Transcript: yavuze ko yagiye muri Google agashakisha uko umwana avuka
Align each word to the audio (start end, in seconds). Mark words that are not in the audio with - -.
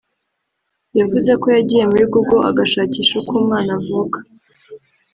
yavuze 0.99 1.31
ko 1.41 1.47
yagiye 1.55 1.83
muri 1.91 2.05
Google 2.13 2.47
agashakisha 2.49 3.13
uko 3.21 3.31
umwana 3.41 3.71
avuka 3.79 4.17